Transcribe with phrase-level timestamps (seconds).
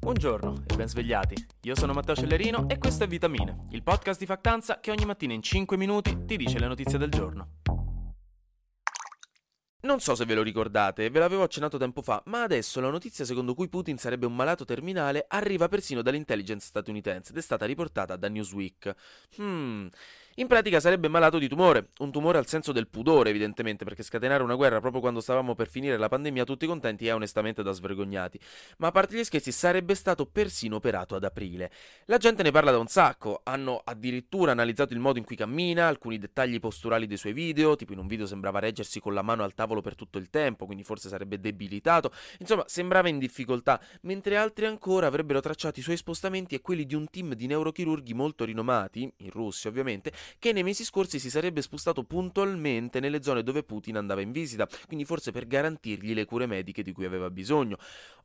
[0.00, 1.34] Buongiorno e ben svegliati.
[1.62, 5.34] Io sono Matteo Cellerino e questo è Vitamine, il podcast di Factanza che ogni mattina
[5.34, 7.56] in 5 minuti ti dice le notizie del giorno.
[9.80, 13.24] Non so se ve lo ricordate, ve l'avevo accennato tempo fa, ma adesso la notizia
[13.24, 18.16] secondo cui Putin sarebbe un malato terminale arriva persino dall'intelligence statunitense ed è stata riportata
[18.16, 18.94] da Newsweek.
[19.40, 19.88] Hmm,
[20.38, 24.44] in pratica sarebbe malato di tumore, un tumore al senso del pudore evidentemente, perché scatenare
[24.44, 28.38] una guerra proprio quando stavamo per finire la pandemia tutti contenti è onestamente da svergognati.
[28.78, 31.72] Ma a parte gli scherzi sarebbe stato persino operato ad aprile.
[32.04, 35.88] La gente ne parla da un sacco, hanno addirittura analizzato il modo in cui cammina,
[35.88, 39.42] alcuni dettagli posturali dei suoi video, tipo in un video sembrava reggersi con la mano
[39.42, 44.36] al tavolo per tutto il tempo, quindi forse sarebbe debilitato, insomma sembrava in difficoltà, mentre
[44.36, 48.44] altri ancora avrebbero tracciato i suoi spostamenti e quelli di un team di neurochirurghi molto
[48.44, 53.62] rinomati, in Russia ovviamente, che nei mesi scorsi si sarebbe spostato puntualmente nelle zone dove
[53.62, 57.78] Putin andava in visita, quindi forse per garantirgli le cure mediche di cui aveva bisogno.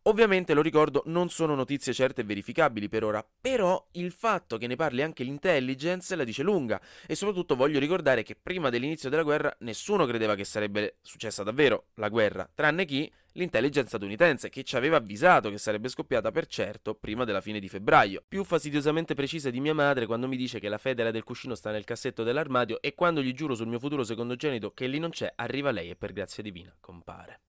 [0.04, 4.68] Ovviamente, lo ricordo, non sono notizie certe e verificabili per ora, però il fatto che
[4.68, 9.24] ne parli anche l'intelligence la dice lunga e soprattutto voglio ricordare che prima dell'inizio della
[9.24, 14.76] guerra nessuno credeva che sarebbe successa davvero la guerra, tranne chi l'intelligence statunitense che ci
[14.76, 18.24] aveva avvisato che sarebbe scoppiata per certo prima della fine di febbraio.
[18.28, 21.72] Più fastidiosamente precisa di mia madre quando mi dice che la federa del cuscino sta
[21.72, 25.32] nel cassetto dell'armadio e quando gli giuro sul mio futuro secondogenito che lì non c'è,
[25.36, 27.42] arriva lei e per grazia divina compare.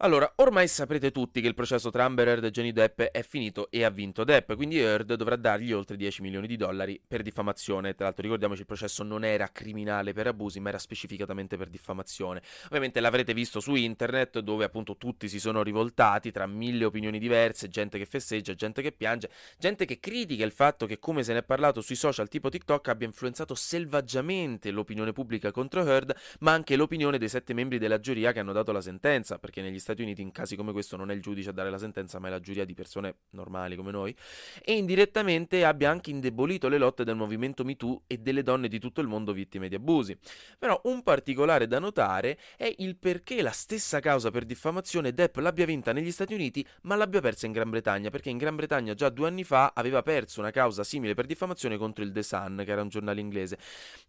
[0.00, 3.68] Allora, ormai saprete tutti che il processo tra Amber Heard e Johnny Depp è finito
[3.68, 7.96] e ha vinto Depp, quindi Heard dovrà dargli oltre 10 milioni di dollari per diffamazione.
[7.96, 12.42] Tra l'altro ricordiamoci il processo non era criminale per abusi, ma era specificatamente per diffamazione.
[12.66, 17.66] Ovviamente l'avrete visto su internet dove appunto tutti si sono rivoltati tra mille opinioni diverse,
[17.66, 21.40] gente che festeggia, gente che piange, gente che critica il fatto che come se ne
[21.40, 26.76] è parlato sui social tipo TikTok abbia influenzato selvaggiamente l'opinione pubblica contro Heard, ma anche
[26.76, 30.20] l'opinione dei sette membri della giuria che hanno dato la sentenza, perché negli Stati Uniti
[30.20, 32.40] in casi come questo non è il giudice a dare la sentenza, ma è la
[32.40, 34.14] giuria di persone normali come noi,
[34.62, 39.00] e indirettamente abbia anche indebolito le lotte del movimento MeToo e delle donne di tutto
[39.00, 40.14] il mondo vittime di abusi.
[40.58, 45.64] Però un particolare da notare è il perché la stessa causa per diffamazione Depp l'abbia
[45.64, 49.08] vinta negli Stati Uniti, ma l'abbia persa in Gran Bretagna, perché in Gran Bretagna già
[49.08, 52.70] due anni fa aveva perso una causa simile per diffamazione contro il The Sun, che
[52.70, 53.56] era un giornale inglese.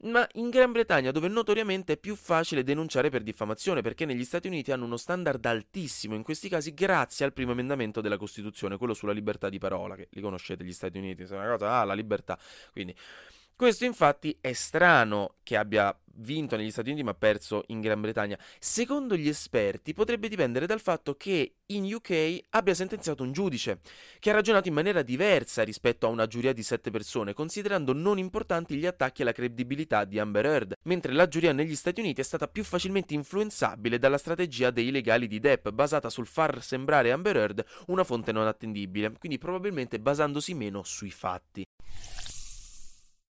[0.01, 4.47] Ma in Gran Bretagna, dove notoriamente è più facile denunciare per diffamazione, perché negli Stati
[4.47, 5.67] Uniti hanno uno standard altissimo
[6.15, 10.07] in questi casi grazie al primo emendamento della Costituzione, quello sulla libertà di parola, che
[10.11, 12.37] li conoscete gli Stati Uniti, è una cosa, ah, la libertà.
[12.71, 12.95] Quindi
[13.59, 18.39] questo infatti è strano che abbia vinto negli Stati Uniti ma perso in Gran Bretagna.
[18.57, 23.81] Secondo gli esperti potrebbe dipendere dal fatto che in UK abbia sentenziato un giudice
[24.19, 28.17] che ha ragionato in maniera diversa rispetto a una giuria di sette persone, considerando non
[28.17, 32.23] importanti gli attacchi alla credibilità di Amber Heard, mentre la giuria negli Stati Uniti è
[32.23, 37.35] stata più facilmente influenzabile dalla strategia dei legali di Depp, basata sul far sembrare Amber
[37.35, 41.67] Heard una fonte non attendibile, quindi probabilmente basandosi meno sui fatti.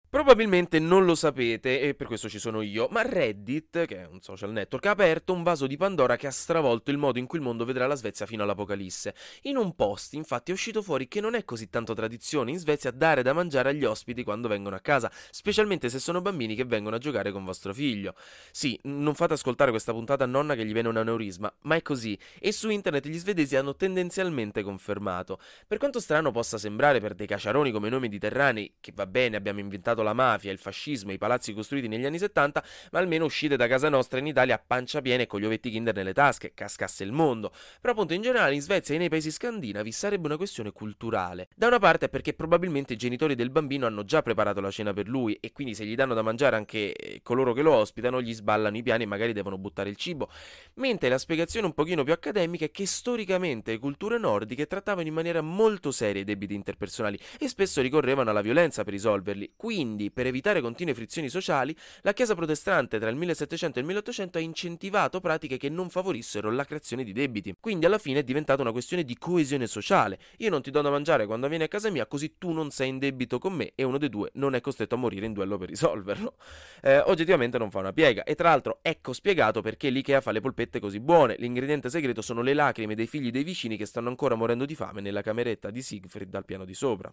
[0.09, 4.21] Probabilmente non lo sapete e per questo ci sono io, ma Reddit, che è un
[4.21, 7.39] social network, ha aperto un vaso di Pandora che ha stravolto il modo in cui
[7.39, 9.15] il mondo vedrà la Svezia fino all'Apocalisse.
[9.43, 12.93] In un post, infatti, è uscito fuori che non è così tanto tradizione in Svezia
[12.93, 16.97] dare da mangiare agli ospiti quando vengono a casa, specialmente se sono bambini che vengono
[16.97, 18.15] a giocare con vostro figlio.
[18.53, 21.83] Sì, non fate ascoltare questa puntata a nonna che gli viene un aneurisma, ma è
[21.83, 25.41] così, e su internet gli svedesi hanno tendenzialmente confermato.
[25.67, 29.59] Per quanto strano possa sembrare per dei caciaroni come noi mediterranei, che va bene, abbiamo
[29.59, 32.63] inventato la mafia, il fascismo i palazzi costruiti negli anni 70,
[32.93, 35.71] ma almeno uscite da casa nostra in Italia a pancia piena e con gli ovetti
[35.71, 37.53] Kinder nelle tasche, cascasse il mondo.
[37.81, 41.49] Però appunto in generale in Svezia e nei paesi scandinavi sarebbe una questione culturale.
[41.55, 44.93] Da una parte è perché probabilmente i genitori del bambino hanno già preparato la cena
[44.93, 48.21] per lui e quindi se gli danno da mangiare anche eh, coloro che lo ospitano
[48.21, 50.29] gli sballano i piani e magari devono buttare il cibo.
[50.75, 55.15] Mentre la spiegazione un pochino più accademica è che storicamente le culture nordiche trattavano in
[55.15, 59.53] maniera molto seria i debiti interpersonali e spesso ricorrevano alla violenza per risolverli.
[59.57, 63.87] Quindi quindi, per evitare continue frizioni sociali, la Chiesa protestante tra il 1700 e il
[63.87, 67.55] 1800 ha incentivato pratiche che non favorissero la creazione di debiti.
[67.61, 70.19] Quindi alla fine è diventata una questione di coesione sociale.
[70.39, 72.89] Io non ti do da mangiare quando vieni a casa mia, così tu non sei
[72.89, 75.57] in debito con me e uno dei due non è costretto a morire in duello
[75.57, 76.35] per risolverlo.
[76.83, 78.25] Eh, oggettivamente non fa una piega.
[78.25, 81.37] E tra l'altro ecco spiegato perché l'IKEA fa le polpette così buone.
[81.39, 85.01] L'ingrediente segreto sono le lacrime dei figli dei vicini che stanno ancora morendo di fame
[85.01, 87.13] nella cameretta di Siegfried dal piano di sopra.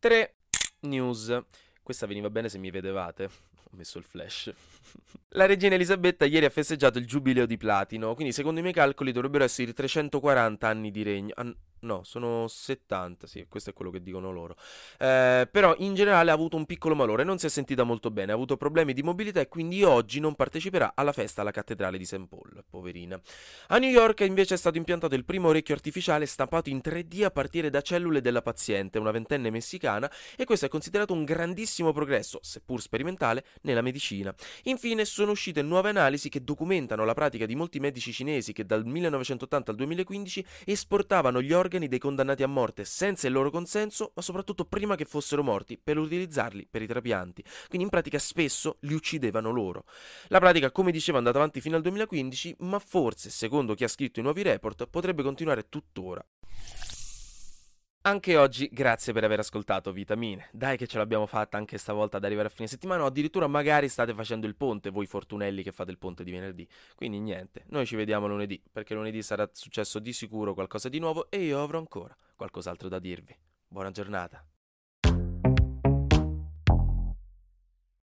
[0.00, 0.37] 3
[0.80, 1.42] news.
[1.82, 3.24] Questa veniva bene se mi vedevate.
[3.24, 4.52] Ho messo il flash.
[5.32, 9.12] La regina Elisabetta ieri ha festeggiato il giubileo di platino, quindi secondo i miei calcoli
[9.12, 11.32] dovrebbero essere 340 anni di regno.
[11.36, 14.56] An- No, sono 70, sì, questo è quello che dicono loro.
[14.98, 18.32] Eh, però in generale ha avuto un piccolo malore, non si è sentita molto bene,
[18.32, 22.04] ha avuto problemi di mobilità e quindi oggi non parteciperà alla festa alla cattedrale di
[22.04, 22.26] St.
[22.28, 23.20] Paul, poverina.
[23.68, 27.30] A New York invece è stato impiantato il primo orecchio artificiale stampato in 3D a
[27.30, 32.40] partire da cellule della paziente, una ventenne messicana, e questo è considerato un grandissimo progresso,
[32.42, 34.34] seppur sperimentale, nella medicina.
[34.64, 38.84] Infine sono uscite nuove analisi che documentano la pratica di molti medici cinesi che dal
[38.84, 44.12] 1980 al 2015 esportavano gli organi organi dei condannati a morte senza il loro consenso,
[44.14, 47.44] ma soprattutto prima che fossero morti, per utilizzarli per i trapianti.
[47.68, 49.84] Quindi in pratica spesso li uccidevano loro.
[50.28, 53.88] La pratica, come dicevo, è andata avanti fino al 2015, ma forse, secondo chi ha
[53.88, 56.24] scritto i nuovi report, potrebbe continuare tuttora.
[58.08, 60.48] Anche oggi grazie per aver ascoltato Vitamine.
[60.50, 63.86] Dai che ce l'abbiamo fatta anche stavolta ad arrivare a fine settimana o addirittura magari
[63.90, 66.66] state facendo il ponte, voi fortunelli che fate il ponte di venerdì.
[66.94, 71.28] Quindi niente, noi ci vediamo lunedì, perché lunedì sarà successo di sicuro qualcosa di nuovo
[71.28, 73.36] e io avrò ancora qualcos'altro da dirvi.
[73.68, 74.42] Buona giornata.